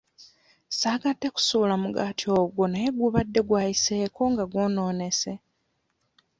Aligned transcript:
Saagadde 0.79 1.27
kusuula 1.35 1.75
mugaati 1.83 2.25
ogwo 2.39 2.63
naye 2.67 2.89
gubadde 2.99 3.39
gwayiseeko 3.47 4.21
nga 4.31 4.43
gwonoonese. 4.51 5.33